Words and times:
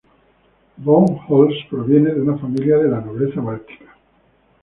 Von 0.77 1.15
Holst 1.27 1.69
proviene 1.69 2.09
de 2.15 2.21
una 2.23 2.35
familia 2.39 2.79
de 2.79 2.89
la 2.89 3.01
nobleza 3.01 3.39
báltica. 3.39 3.95